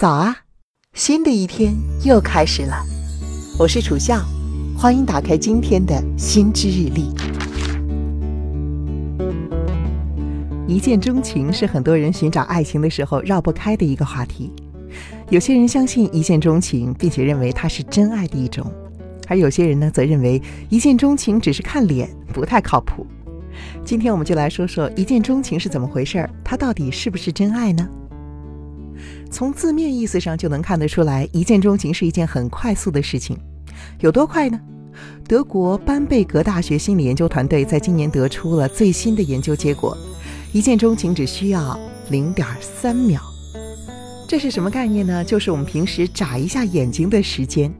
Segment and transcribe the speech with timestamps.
[0.00, 0.34] 早啊，
[0.94, 1.74] 新的一天
[2.06, 2.74] 又开始了。
[3.58, 4.18] 我是楚笑，
[4.74, 7.12] 欢迎打开今天的心之日历。
[10.66, 14.50] 一见钟情是很多人寻找爱情的时候绕不开的一个话题。
[15.28, 18.64] 有些人相信一见钟情，并且认为它是真爱的一种；
[19.28, 20.40] 而有些人呢，则认为
[20.70, 23.06] 一见钟情只是看脸，不太靠谱。
[23.84, 27.86] 今天我们就来说说一见钟情是怎么回事儿，它到底是不是真爱呢？
[29.30, 33.38] 从字面意思上就能看得出来，一见钟情是一件很快速的事情。
[34.00, 34.60] 有多快呢？
[35.26, 39.96] 德国班贝格大学心理研究团队在今年得出了最新的研究结果：
[40.52, 41.78] 一见钟情只需要
[42.10, 43.22] 零点三秒。
[44.28, 45.24] 这是什么概念呢？
[45.24, 47.72] 就是我们平时眨一下眼睛的时间。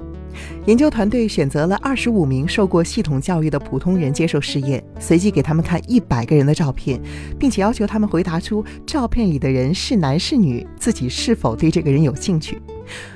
[0.67, 7.01] 研究团队选择了二十五名受过系统教育的普通人接受试验，随机给他们看一百个人的照片，
[7.39, 12.61] 并且要求他们回答出照片里的人是男是女，自己是否对这个人有兴趣。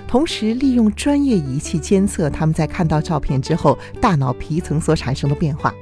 [0.06, 5.74] 同时，利用专业仪器监测他们在看到照片之后大脑皮层所产生的变化。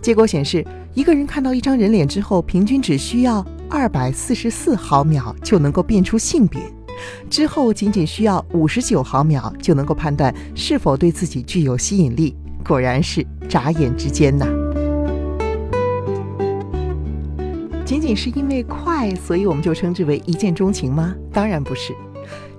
[0.00, 6.60] 结果显示，一个人看到一张人脸之后，平均只需要二百四十四毫秒就能够辨出性别。
[7.28, 12.34] 之后仅仅需要五十九毫秒就能够判断是否对自己具有吸引力，
[12.66, 14.46] 果然是眨眼之间呐！
[17.84, 21.14] 仅仅是因为快，所以我们就称之为一见钟情吗？
[21.32, 21.94] 当然不是。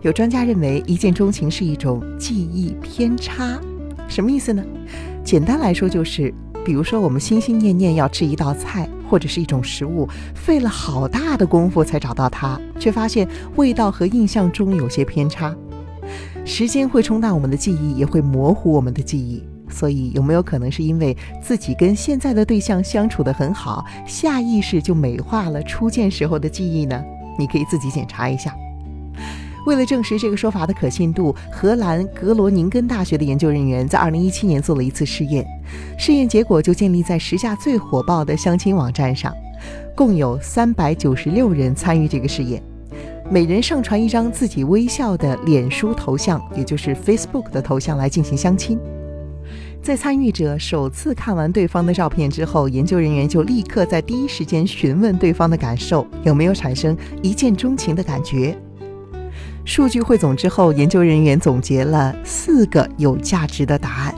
[0.02, 3.60] 有专家认为，一见钟情是一种记忆偏差。
[4.08, 4.64] 什么意思呢？
[5.24, 6.34] 简单来说就是。
[6.66, 15.56] 比如说，我们心心念念要吃一道菜或者是一种食物，费了好大的功夫才找到它，却发现味道和印象中有些偏差。
[16.44, 19.44] 时间会冲淡我们的记忆，也会模糊我们的记忆。
[19.70, 27.00] 所以，有没有可能是因为自己跟现在的对象相处得很好，下意识就美化了初见时候的记忆呢？
[27.38, 28.52] 你可以自己检查一下。
[29.66, 35.46] 为了证实这个说法的可信度，荷兰格罗宁根大学的研究人员在2017年做了一次试验，
[35.98, 39.34] 试验结果就建立在时下最火爆的相亲网站上，
[39.96, 42.62] 共有396人参与这个试验，
[43.32, 48.78] 每人上传一张自己微笑的脸书头像，也就是 Facebook 的头像来进行相亲。
[49.82, 58.58] 在参与者首次看完对方的照片之后，研究人员就立刻在第一时间询问对方的感受，有没有产生一见钟情的感觉。
[59.66, 64.16] 数据汇总之后，研究人员总结了四个有价值的答案。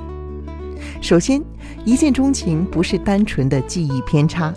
[1.02, 1.42] 首先，
[1.86, 4.52] 一见钟情不是单纯的记忆偏差，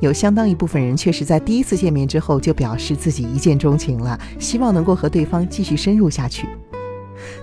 [0.00, 6.48] 有相当一部分人确实在第一次见面之后就表示自己一见钟情了，希望能够和对方继续深入下去。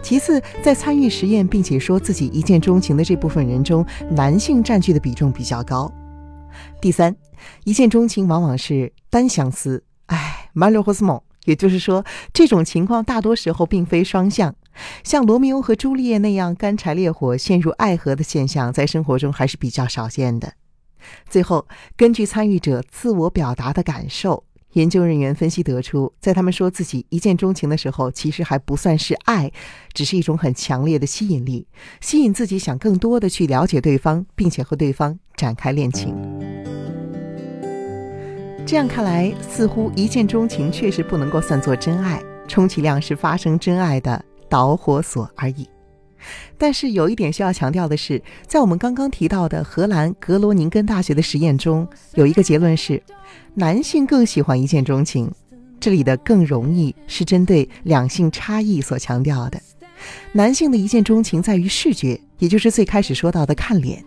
[0.02, 5.92] 其次，在参与实验并且说自己一见钟情的这部分人中，男性占据的比重比较高。
[6.82, 7.14] 第三，
[7.66, 11.22] 一见钟情往往是单相思，哎，马洛霍斯蒙。
[11.48, 14.54] 也就是说，这种情况大多时候并非双向，
[15.02, 20.54] 像罗密欧和朱丽叶那样干柴烈火、陷入爱河的现象，在生活中还是比较少见的。
[21.30, 21.66] 最后，
[21.96, 24.44] 根据参与者自我表达的感受，
[24.74, 29.50] 研究人员分析得出，在他们说自己一见钟情的时候，其实还不算是爱，
[29.94, 31.66] 只是一种很强烈的吸引力，
[32.02, 36.14] 吸引自己想更多的去了解对方，并且和对方展开恋情。
[38.68, 45.66] 这样看来，似乎一见钟情确实不能够算作真爱，充其量是发生真爱的导火索而已。
[46.58, 53.02] 但是有一点需要强调的是，在我们刚刚提到的荷兰格罗宁根大学的实验中，有一个结论是，
[53.54, 55.32] 男性更喜欢一见钟情。
[55.80, 59.58] 这里的“更容易”是针对两性差异所强调的。
[60.34, 64.04] 男性的一见钟情在于视觉，也就是最开始说到的看脸。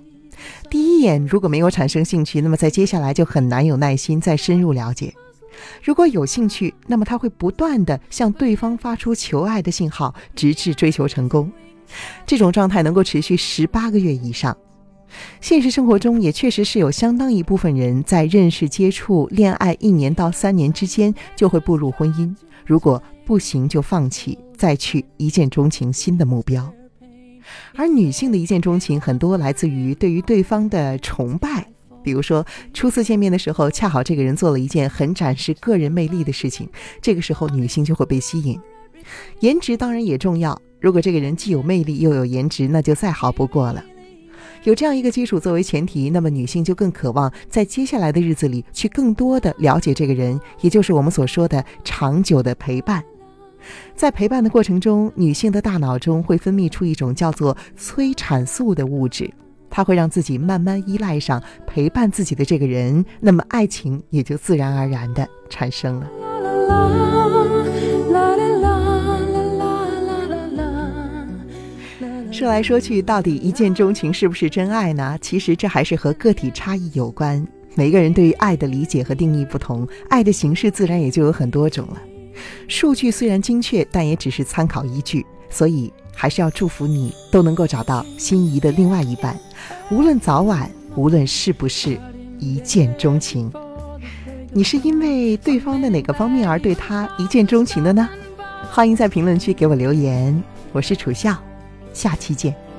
[0.69, 5.15] 第一眼如果没有产生兴趣，那么在接下来就很难有耐心再深入了解。
[5.83, 11.51] 如果有兴趣，那么他会不断的向对方发出求爱的信号，直至追求成功。
[12.25, 14.57] 这种状态能够持续十八个月以上。
[15.41, 22.33] 现实生活中也确实是有相当一部分人在认识、接触、恋爱一年到三年之间就会步入婚姻，
[22.65, 26.73] 如果不行就放弃，再去一见钟情新的目标。
[27.75, 31.67] 而女性的一见钟情很多来自于对于对方的崇拜，
[32.03, 36.69] 比如说初次见面的时候，恰好这个人做了一件很展示个人魅力的事情，
[37.01, 38.59] 这个时候女性就会被吸引。
[39.41, 43.85] 颜值当然也重要，如果这个人既有魅力又有颜值，那就再好不过了。
[44.65, 53.03] 有这样一个基础作为前提，那么女性就更渴望在接下来的日子里去更多的了解这个人，也就是我们所说的长久的陪伴。
[53.95, 59.31] 在陪伴的过程中，女性的大脑中会分泌出一种叫做催产素的物质，
[59.69, 66.09] 它会让自己慢慢依赖上陪伴自己的这个人，那么爱情也就自然而然的产生了。
[72.33, 75.19] 说来说去，到底一见钟情是不是真爱呢？
[75.21, 77.47] 其实这还是和个体差异有关。
[77.75, 82.01] 每个人对于爱的理解和定义不同，爱的形式自然也就有很多种了。
[82.69, 85.25] 数据虽然精确，但也只是参考依据。
[85.53, 89.37] 所以还是要祝福你都能够找到心仪的另外一半，
[89.91, 91.99] 无论早晚，无论是不是
[92.39, 93.53] 一见钟情。
[94.53, 98.09] 你是因为对方的哪个方面而对他一见钟情的呢？
[98.71, 100.41] 欢迎在评论区给我留言。
[100.71, 101.37] 我是楚笑，
[101.93, 102.70] 下期见。